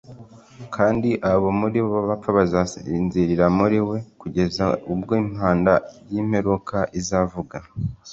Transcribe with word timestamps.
kandi 0.75 1.09
abo 1.31 1.49
muri 1.59 1.79
bo 1.87 1.99
bapfa 2.09 2.29
bazasinzirira 2.37 3.45
muri 3.57 3.77
we 3.89 3.97
kugeza 4.21 4.63
ubwo 4.93 5.13
impanda 5.23 5.73
y'imperuka 6.11 6.77
izavuga. 6.99 7.57